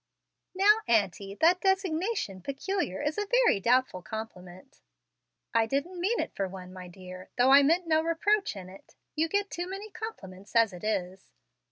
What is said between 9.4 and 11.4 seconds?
too many compliments as it is.